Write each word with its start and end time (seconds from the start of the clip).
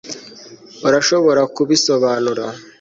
urashobora 0.87 1.41
kubisobanura 1.55 2.45